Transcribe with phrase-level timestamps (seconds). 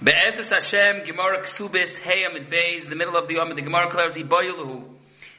[0.00, 4.14] Be'ezus Hashem, Gemara Ksubis, Heya Mit Beis, the middle of the Yom, the Gemara declares,
[4.14, 4.84] Yiboyuluhu,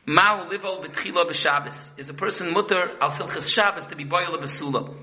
[0.06, 1.98] Ma'u Livol B'tchilo B'Shabbos.
[1.98, 4.94] Is a person mutter al Silchas Shabbos to be boyul B'Sula.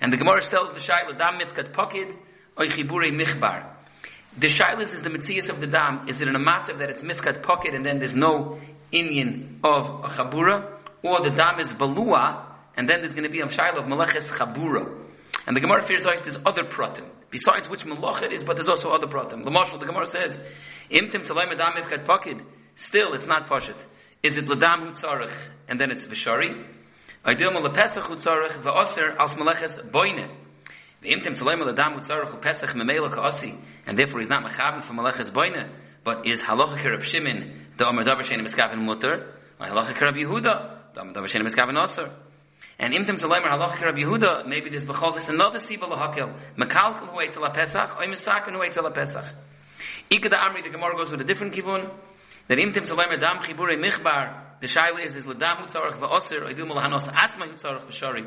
[0.00, 2.16] And the Gemara tells the Shaila, Dam Mifkat Pokid,
[2.58, 3.68] Oy Chibure Michbar.
[4.36, 6.08] The Shailas is the Metzias of the Dam.
[6.08, 8.58] Is it in a matzav that it's Mifkat Pocket and then there's no
[8.90, 10.68] Indian of a Chabura?
[11.04, 12.44] Or the Dam is Balua,
[12.76, 15.05] and then there's going to be a Shaila of Maleches Chabura.
[15.46, 17.04] And the Gemara fears there's other pratim.
[17.30, 19.44] Besides which malach it is, but there's also other pratim.
[19.44, 20.40] The Maharshal, the Gemara says,
[20.90, 22.44] Imtim Salayim Adam Ifkat Pakid.
[22.74, 23.76] Still, it's not Pashit.
[24.22, 25.32] Is it Ladam Hutzarech,
[25.68, 26.66] and then it's Vishari?
[27.24, 30.28] Ideal Malapesach Hutzarech, Va'oser Als Maleches Boine.
[31.04, 33.56] Imtim Salayim Ladam Hutzarech, Upesach Memela Ka'asi.
[33.86, 35.70] And therefore he's not Mechabim for Maleches Boine.
[36.02, 40.94] But is Halacha Kerab Shimon, the Omer Davar Shein Miskavin Mutter, or Halacha Kerab Yehuda,
[40.94, 41.76] the Omer Davar Shein Miskavin
[42.78, 46.34] And imtim zalaymer halacha Rabbi Yehuda, maybe there's b'chol another siva lahakel.
[46.58, 49.24] Mekalkel hu eitzel pesach, or misaken hu eitzel pesach.
[50.10, 51.90] Ika da Amri, the Gemara goes with a different kivun,
[52.48, 57.10] that imtim zalaymer dam chibure michbar, the shaila is, is ledam hutzarach va'osir, oidu malahanos
[57.12, 58.26] atzma hutzarach v'shari.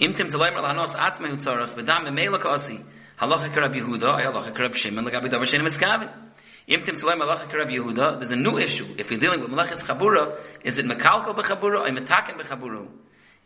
[0.00, 2.80] Imtim zalaymer lahanos atzma hutzarach, v'dam memela ka'asi,
[3.20, 6.08] halacha Rabbi Yehuda, halacha Rabbi Shimon, lagabi davar shenim eskavin.
[6.66, 8.86] Imtim Tzalem Malacha Karab Yehuda, there's a new issue.
[8.96, 12.88] If we're dealing with Malachis Chabura, is it Mekalkal B'Chabura or Metakin B'Chabura?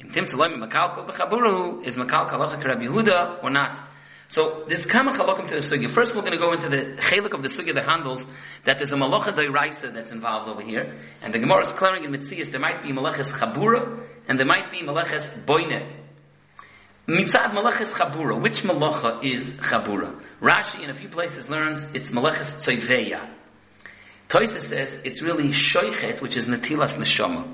[0.00, 3.84] In Tim Salim Makalkal B'Chaburu, is Makal Kalacha Rabbi Yehuda or not?
[4.28, 5.90] So there's kama chalakim to the sugya.
[5.90, 8.24] First, we're going to go into the chalik of the sugya that handles
[8.64, 12.12] that there's a malacha doiraisa that's involved over here, and the Gemara is clearing in
[12.12, 15.92] Mitzias there might be malaches chabura and there might be malaches boine.
[17.08, 18.40] Mitzad malaches chabura.
[18.40, 20.20] Which malacha is chabura?
[20.40, 23.30] Rashi in a few places learns it's malaches tzayveya.
[24.28, 27.52] Toisa says it's really shoichet, which is natilas neshama.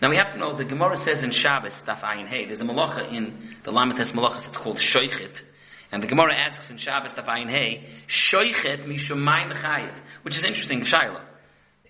[0.00, 2.64] Now we have to know the Gemara says in Shabbos, Daf Ayin Hey, there's a
[2.64, 5.40] malacha in the Lamites malachas, it's called shoichet.
[5.92, 10.44] And the Gemara asks in Shabbos, Daf Ayin Hey, shoichet mishum mayim chayiv, which is
[10.44, 11.20] interesting, Shaila.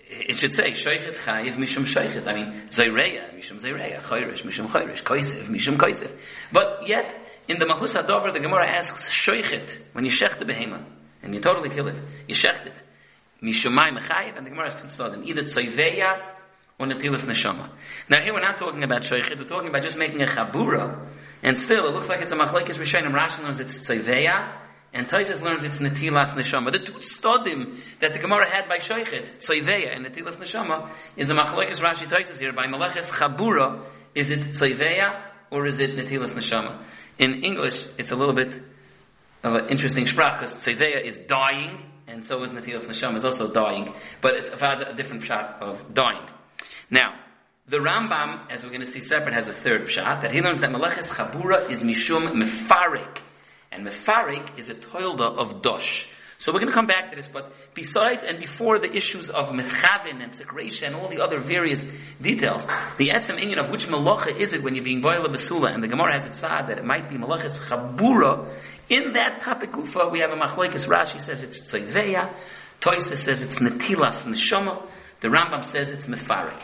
[0.06, 2.27] It should say, shoichet chayiv mishum shoichet.
[2.27, 6.11] I mean, zayreya, mishum zayreya, choyrish, mishum choyrish, koisev, mishum koisev.
[6.52, 7.14] But yet,
[7.48, 10.84] in the Mahus the Gemara asks, shoichet, when you shech the behema,
[11.23, 11.96] and you totally kill it,
[12.28, 12.74] you shech it.
[13.42, 15.24] Mishumai mechayiv, and the Gemara has two tzodim.
[15.24, 16.33] Either tzoiveya
[16.79, 17.68] or netilas neshama.
[18.08, 21.07] Now here we're not talking about shoichet, we're talking about just making a chabura,
[21.42, 23.12] and still it looks like it's a machlekes rishonim.
[23.12, 24.57] Rashi learns it's tzoiveya,
[24.92, 26.73] and Toises learns it's netilas neshama.
[26.73, 31.35] The two stodim that the Gemara had by shoichet, tzoiveya and netilas neshama, is a
[31.35, 33.85] machlekes Rashi Toises here by maleches chabura.
[34.14, 36.83] Is it tzoiveya or is it netilas neshama?
[37.18, 38.61] In English, it's a little bit
[39.42, 43.52] of an interesting sprach because tzoiveya is dying and so is Natilas Neshama is also
[43.52, 46.27] dying, but it's a different shot of dying.
[46.94, 47.16] Now,
[47.66, 50.60] the Rambam, as we're going to see separate, has a third shot that he learns
[50.60, 53.18] that Meleches Chabura is Mishum Mefarik,
[53.72, 56.06] and Mefarik is a toilda of Dosh.
[56.38, 59.48] So we're going to come back to this, but besides and before the issues of
[59.48, 61.84] Mechavin and Tzekresha and all the other various
[62.22, 62.64] details,
[62.96, 65.88] the etzem inyan of which malacha is it when you're being boiled basula, and the
[65.88, 68.55] Gemara has it said that it might be malaches chabura,
[68.88, 72.32] in that topic ufa we have a machlekes, Rashi says it's tzayveya,
[72.80, 74.86] Toysa says it's netilas neshama,
[75.22, 76.62] the Rambam says it's mefarik.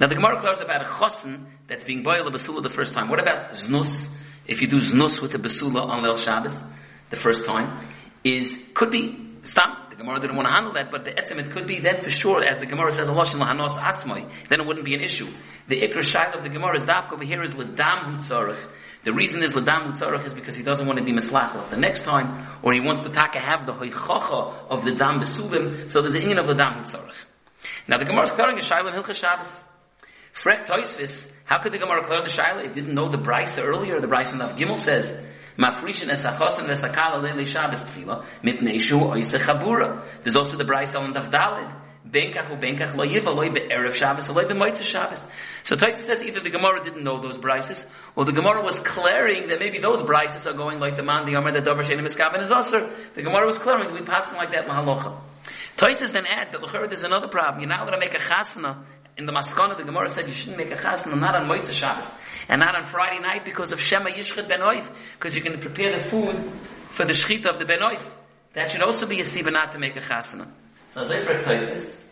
[0.00, 3.08] Now the Gemara clears about a chosin that's being boiled a basula the first time.
[3.08, 4.14] What about znus?
[4.46, 6.62] If you do znus with a basula on Leil Shabbos,
[7.10, 7.80] the first time,
[8.22, 9.90] is could be stop.
[9.90, 12.10] The Gemara didn't want to handle that, but the etzem it could be then for
[12.10, 14.30] sure, as the Gemara says, Allah lahanos atzmai.
[14.48, 15.28] Then it wouldn't be an issue.
[15.68, 18.58] The ikr shail of the Gemara is dafka over here is ledam hutzarich.
[19.04, 22.02] The reason is ledam hutzarich is because he doesn't want to be mislachel the next
[22.02, 25.90] time, or he wants to taka have the hoichacha of the dam besulim.
[25.90, 27.14] So there's an inyan of ledam hutzarich.
[27.88, 29.62] Now the Gemara is clearing a shaila in Hilchas Shabbos.
[30.34, 32.64] Toisvis, how could the Gemara clear the shaila?
[32.64, 34.00] It didn't know the brisa earlier.
[34.00, 35.24] The brisa of Gimel says
[35.56, 40.06] Mafrishin es achosen vesakala leili Shabbos tefila mipnei shu oise chabura.
[40.22, 41.82] There's also the brisa on Daf Dalid.
[42.08, 45.24] Benkach u benkach lo yiva lo erev Shabbos lo b'moitza Shabbos.
[45.64, 49.48] So Taisa says either the Gemara didn't know those brises, or the Gemara was clearing
[49.48, 52.40] that maybe those brises are going like the man, the Amr, the Dover Shenim Eskaven
[52.40, 52.92] is also.
[53.16, 55.18] The Gemara was clearing, we passing like that mahalocha.
[55.76, 57.60] Toises then adds that Luchara there's another problem.
[57.60, 58.84] You're not allowed to make a chasna.
[59.18, 62.10] In the Maskana, the Gemara said you shouldn't make a chasna not on Moitza Shabbos
[62.48, 65.64] and not on Friday night because of Shema Yishchet Ben Oif, because you're going to
[65.64, 66.52] prepare the food
[66.92, 68.02] for the Shechita of the Ben Oif.
[68.52, 70.46] That should also be a siva not to make a chasna.
[70.90, 72.02] So Zayfrek Toises.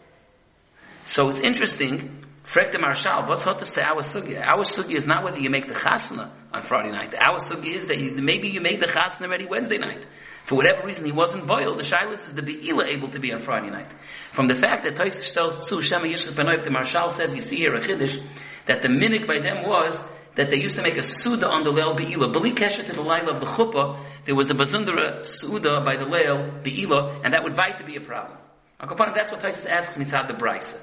[1.05, 2.24] So it's interesting.
[2.46, 4.41] Frek the Maharshal, what's hot to say our sugi?
[4.41, 7.14] Our sugi is not whether you make the chasna on Friday night.
[7.14, 10.06] Our sugi is that you, maybe you made the chasna already Wednesday night.
[10.44, 11.79] For whatever reason, he wasn't boiled.
[11.79, 13.91] The shilas is the be'ila able to be on Friday night.
[14.32, 17.56] From the fact that Toisish tells Tzu Shema Yishchus Benoif, the Maharshal says, you see
[17.56, 18.23] here a chiddush,
[18.67, 19.99] that the minik by them was
[20.35, 22.29] that they used to make a suda on the Leil Be'ila.
[22.29, 26.05] Beli Kesha to the Leil of the Chuppah, there was a Bazundara suda by the
[26.05, 28.37] Leil Be'ila, and that would fight to be a problem.
[28.79, 30.79] That's what Taisus asks Mitzad the Brisa.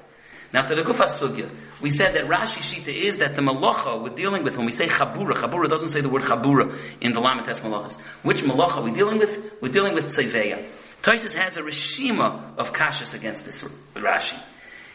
[0.52, 1.50] Now to the Gufa Sugya,
[1.80, 4.86] we said that Rashi Shita is that the Malacha we're dealing with when we say
[4.86, 7.98] Chabura, Chabura doesn't say the word Chabura in the Lamites Malachas.
[8.22, 9.54] Which Malacha are we dealing with?
[9.62, 10.68] We're dealing with Tzeveya.
[11.02, 13.64] Taisus has a Rishima of Kashas against this
[13.94, 14.38] Rashi.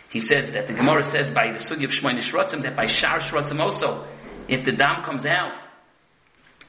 [0.10, 3.18] He says that the Gemara says by the Sugya of Shmoyne Shrotzim that by Shar
[3.18, 4.06] Shrotzim also,
[4.48, 5.60] if the dam comes out,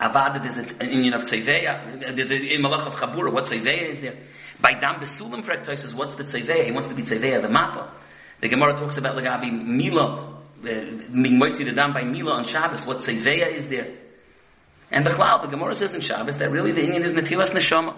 [0.01, 4.17] Avada, there's an union of Tzeveya, there's a Malach of Chabura, what Tzeveya is there?
[4.61, 6.65] By dam Besulim for Taisus, what's the Tzeveya?
[6.65, 7.91] He wants to be Tzeveya, the Mappa.
[8.41, 12.87] The Gemara talks about Lagabi Mila, being moitzi the dam by Mila on Shabbos.
[12.87, 13.97] What Seveya is there?
[14.91, 17.97] And the Cloud, the Gemara says in Shabbos that really the Indian is Natilas Neshama.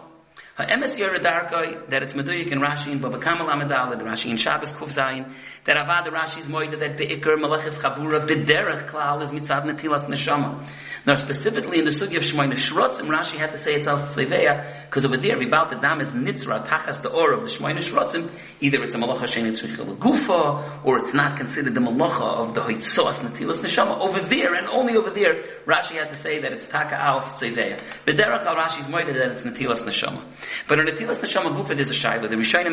[0.56, 4.72] Ha'emes Yeredarkoi, that it's Meduyik in Rashi in Baba Kamal Amadal, the Rashi in Shabbos
[4.72, 5.32] Zayin,
[5.64, 10.66] that Avad Rashi's moide that Be'ikr Malachis Chabura B'derech Klal is Mitzad Natilas Neshama.
[11.06, 14.86] Now specifically in the Sugi of Shmoyne Shrotzim, Rashi had to say it's Al Seveya,
[14.86, 18.30] because over there, about the dam is Nitzra, Tachas the Or of the Shmoyne Shrotzim,
[18.60, 22.60] either it's a Malacha Shein Tzvichel Gufa, or it's not considered the Malacha of the
[22.60, 23.98] Hoitzos Natilas Neshama.
[23.98, 27.80] Over there, and only over there, Rashi had to say that it's Taka Al Seveya.
[28.06, 30.22] B'derech Al Rashi's moide that it's Natilas Neshama.
[30.68, 32.28] But in Natilas Neshama Gufa, there's a Shaila.
[32.28, 32.70] The Rishonim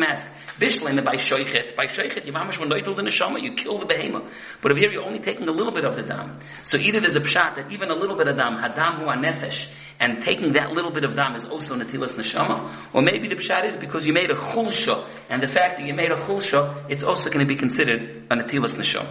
[0.58, 4.24] Bishlein by Shoichet, by Shoichet, you mamish when the Neshama, you kill the behemoth.
[4.60, 6.38] But over here, you're only taking a little bit of the dam.
[6.64, 9.68] So either there's a pshat that even a little bit of dam, hadam hu nefesh,
[10.00, 13.66] and taking that little bit of dam is also natilas neshama, or maybe the pshat
[13.66, 17.02] is because you made a chulsha, and the fact that you made a chulsha, it's
[17.02, 19.10] also going to be considered a natilas neshama.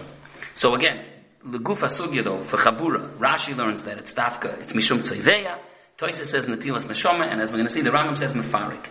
[0.53, 1.05] So again,
[1.45, 5.59] the gufa sugya though, for chabura, Rashi learns that it's dafka, it's mishum tzayveya,
[5.97, 8.85] Toisa says natilas neshama, and as we're going to see, the Rambam says mefarik.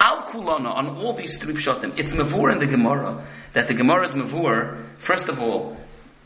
[0.00, 4.04] Al kulana on all these three pshatim, it's mavur in the Gemara that the Gemara
[4.04, 4.82] is mavur.
[4.98, 5.76] First of all,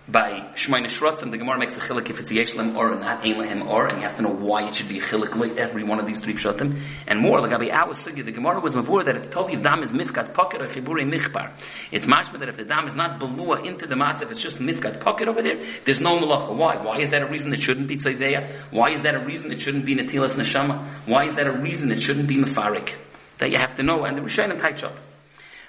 [0.08, 3.68] by Shemaine Shrotzim, the Gemara makes a chilik if it's Yeshlem or not Ein Lehem
[3.68, 6.06] or, and you have to know why it should be a chilik every one of
[6.06, 6.80] these three pshatim.
[7.06, 9.82] And more, like Abi Awa Sugi, the Gemara was mavur that it's told you dam
[9.82, 11.52] is mifkat pocket or chibure michbar.
[11.92, 15.00] It's mashma that if the dam is not belua into the matzav, it's just mifkat
[15.00, 16.56] pocket over there, there's no malacha.
[16.56, 16.82] Why?
[16.82, 18.48] Why is that a reason it shouldn't be tzaydeya?
[18.70, 20.84] Why is that a reason it shouldn't be natilas neshama?
[21.06, 22.94] Why is that a reason it shouldn't be mefarik?
[23.38, 24.94] That you have to know, and the Rishonim tight up.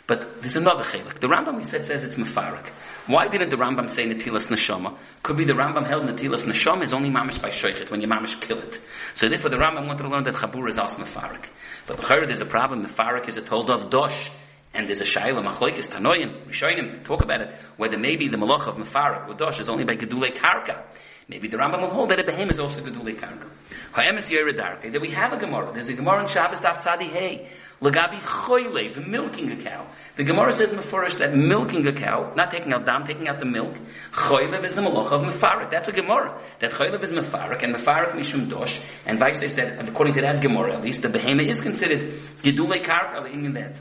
[0.07, 1.19] But there's another chelik.
[1.19, 2.68] The Rambam we said says it's mefarik.
[3.07, 4.98] Why didn't the Rambam say natilas neshama?
[5.24, 8.39] Could be the Rambam held natilas neshama is only mamish by shoichet when you mamish
[8.42, 8.77] kill it.
[9.15, 11.45] So therefore the Rambam wanted to learn that chabur is also mefarik.
[11.86, 12.86] But the there's a problem.
[12.86, 14.30] Mefarik is a told of dosh.
[14.74, 18.77] And there's a shayla machlokes tanoim rishonim talk about it whether maybe the malach of
[18.77, 20.83] mefarik or dosh is only by gedule karka.
[21.31, 23.47] Maybe the Rambam will hold that a behem is also gedule karka.
[23.93, 24.91] Ha'emes yeredarke.
[24.91, 25.71] Then we have a gemara.
[25.71, 27.49] There's a gemara in Shabbos daf tzadi hey.
[27.81, 29.87] Lagabi choylev, milking a cow.
[30.15, 33.47] The Gemara says mefurish that milking a cow, not taking out dam, taking out the
[33.47, 33.75] milk,
[34.11, 35.71] choylev is the malach of mefarik.
[35.71, 36.39] That's a Gemara.
[36.59, 40.41] That choylev is mefarik, and mefarik mishum dosh, and vice says that, according to that
[40.41, 43.77] Gemara, at least the behemoth is considered gedule karka, in that.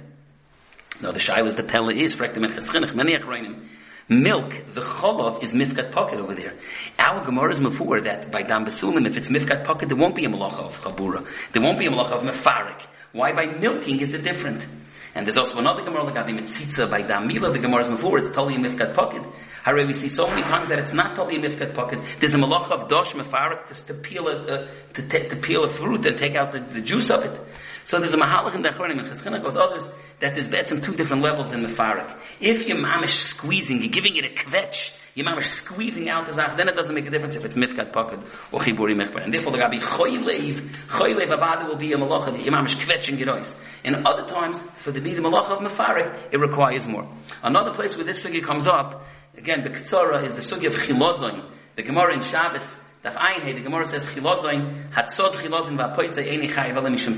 [1.02, 3.66] Now the shaila is the pella is, frektem et cheschinach, many achroinim.
[4.10, 6.54] Milk, the cholov, is mifkat pocket over there.
[6.98, 10.24] Our Gemara is mafur that by dam besulim, if it's mifkat pocket, there won't be
[10.24, 11.24] a malacha of chabura.
[11.52, 12.82] There won't be a malacha of mefarik.
[13.12, 14.66] Why by milking is it different?
[15.14, 18.56] And there's also another Gemara like Avi Mitzitza by Damila, the Gemara's before, it's totally
[18.56, 19.26] mifkat pocket.
[19.62, 21.98] However, we see so many times that it's not totally mifkat pocket.
[22.20, 25.64] There's a malach of dosh mefarik to, to peel a, uh, to, t- to peel
[25.64, 27.40] a fruit and take out the, the juice of it.
[27.84, 29.86] So there's a mahalach in the Achronim and Cheschinach goes others
[30.20, 32.16] that there's betzim two different levels in mefarik.
[32.40, 36.68] If you're mamish squeezing, you're giving it a kvetch, you're squeezing out the zach, then
[36.68, 38.20] it doesn't make a difference if it's mifkat pocket
[38.52, 39.24] or chiburi mechbar.
[39.24, 43.28] And therefore the Gabi choylev, choylev avada will be a malacha that you're mamish kvetching
[43.28, 43.58] eyes.
[43.84, 47.08] In other times, for the be the malacha of mefarik, it requires more.
[47.42, 51.50] Another place where this sugi comes up, again, the Ketzora is the sugi of chilozoin.
[51.76, 52.74] The Gemara in Shabbos,
[53.04, 57.16] Daf Ein the Gemara says chilozoin hatzod chilozoin va'poitze eni chayiv mishum.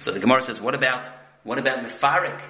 [0.00, 1.06] So the Gemara says, what about
[1.44, 2.42] what about mefarik?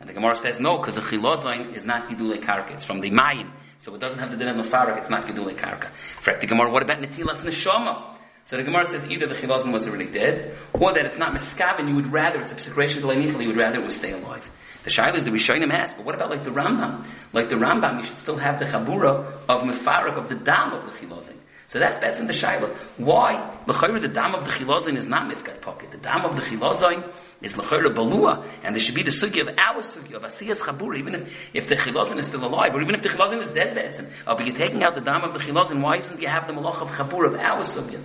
[0.00, 3.10] And the Gemara says no, because the chilozoin is not gidule karka; it's from the
[3.10, 3.50] mayim,
[3.80, 4.98] so it doesn't have the din of mefarik.
[4.98, 5.90] It's not gidule karka.
[6.34, 8.16] In the Gemara, what about netilas neshama?
[8.44, 11.86] So the Gemara says either the chilazon was already dead, or that it's not miskav,
[11.86, 14.50] you would rather it's a psikration you would rather it would stay alive.
[14.84, 17.04] The shaila is the Rishonim ask, but what about like the Rambam?
[17.34, 20.86] Like the Rambam, you should still have the chabura of mefarik of the dam of
[20.86, 21.34] the chilazon.
[21.68, 22.74] So that's that's in the shaila.
[22.96, 25.90] Why L'chayra, the dam of the chilazin is not mifkat pocket.
[25.90, 29.48] The dam of the chilazin is l'chayra balua, and there should be the sugi of
[29.48, 32.94] our sugi, of asiyas chabur, even if, if the chilazin is still alive, or even
[32.94, 35.82] if the chilazin is dead, that's, but you're taking out the dam of the chilazin,
[35.82, 38.02] why isn't you have the malach of chabur of our sugi?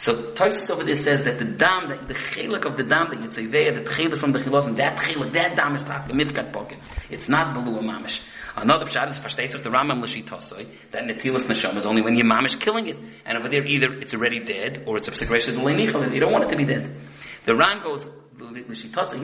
[0.00, 3.20] So Tosis over there says that the dam, that the chelik of the dam that
[3.20, 6.14] you'd say there, the chelik from the chilazin, that chelik, that dam is tak, the
[6.14, 6.78] mifkat pocket.
[7.10, 8.22] It's not balua mamish.
[8.56, 12.24] Another pshat is verstates of the Rambam Lashitosoi that netilas neshama is only when your
[12.24, 15.58] mom is killing it, and over there either it's already dead or it's a segregation
[15.58, 16.96] of the You don't want it to be dead.
[17.44, 18.08] The Ran goes.
[18.38, 18.46] He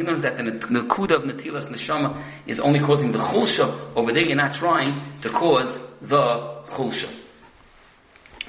[0.02, 3.97] learns that the nakuda of netilas neshama is only causing the chulsha.
[3.97, 4.92] Over there, you're not trying
[5.23, 6.18] to cause the
[6.66, 7.11] chulsha.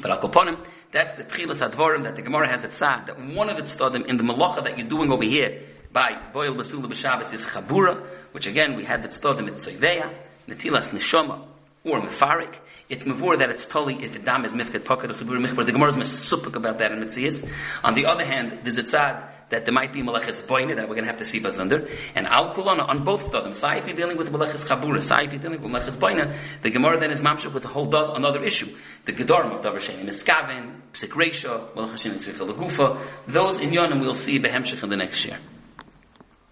[0.02, 0.66] But akoponim,
[0.98, 3.06] that's the tchilas advarim that the Gemara has at sad.
[3.06, 5.62] That one of its studim in the malacha that you're doing over here
[5.94, 10.12] by boil basula b'shabbos is chabura, which again we had that studim at tzoiveya
[10.48, 11.46] netilas neshama
[11.84, 12.56] or mefarik.
[12.90, 15.68] It's mavur that it's totally if the dam is mifkat pocket of chibur michbar.
[15.68, 17.48] The Gemara is mesupik about that in Mitzias.
[17.84, 20.96] On the other hand, there's a tzad that there might be malaches boine that we're
[20.96, 21.88] going to have to see us under.
[22.16, 23.54] And al kulana on both of them.
[23.54, 26.70] Sai if you're dealing with malaches chabura, sai if you're dealing with malaches boine, the
[26.70, 28.68] Gemara then is mamshuk with a whole do- another issue.
[29.06, 34.14] The gedorim of davar shenim miskaven, psik reisha, malaches shenim tzvifel Those in yonim we'll
[34.14, 35.38] see behemshich in the next year.